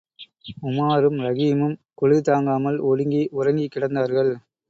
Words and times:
உமாரும், 0.61 1.17
ரஹீமும், 1.19 1.75
குளிர்தாங்காமல், 2.01 2.79
ஒடுங்கி 2.83 3.27
உறங்கிக் 3.31 3.73
கிடந்தார்கள். 3.75 4.33